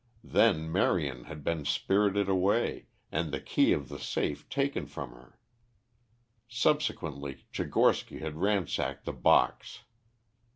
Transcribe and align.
Then 0.23 0.71
Marion 0.71 1.25
had 1.25 1.43
been 1.43 1.63
spirited 1.63 2.27
away, 2.27 2.87
and 3.11 3.31
the 3.31 3.39
key 3.39 3.71
of 3.71 3.87
the 3.87 3.99
safe 3.99 4.49
taken 4.49 4.87
from 4.87 5.11
her. 5.11 5.37
Subsequently 6.47 7.45
Tchigorsky 7.53 8.17
had 8.19 8.37
ransacked 8.37 9.05
the 9.05 9.13
box. 9.13 9.81